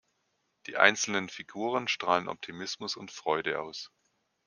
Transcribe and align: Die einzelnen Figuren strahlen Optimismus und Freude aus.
Die 0.65 0.77
einzelnen 0.77 1.29
Figuren 1.29 1.87
strahlen 1.87 2.27
Optimismus 2.27 2.97
und 2.97 3.11
Freude 3.11 3.61
aus. 3.61 3.91